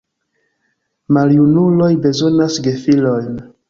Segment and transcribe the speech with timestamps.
[1.19, 3.43] Maljunuloj bezonas gefilojn.